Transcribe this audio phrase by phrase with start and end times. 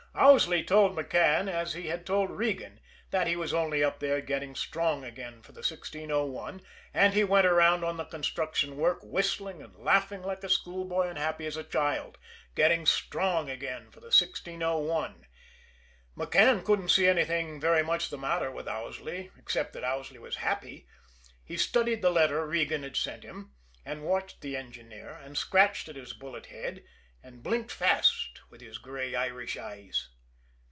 [0.13, 4.55] Owsley told McCann, as he had told Regan, that he was only up there getting
[4.55, 6.61] strong again for the 1601
[6.93, 11.17] and he went around on the construction work whistling and laughing like a schoolboy, and
[11.17, 12.17] happy as a child
[12.55, 15.27] getting strong again for the 1601!
[16.17, 20.87] McCann couldn't see anything very much the matter with Owsley except that Owsley was happy.
[21.45, 23.53] He studied the letter Regan had sent him,
[23.85, 26.83] and watched the engineer, and scratched at his bullet head,
[27.23, 30.09] and blinked fast with his gray Irish eyes.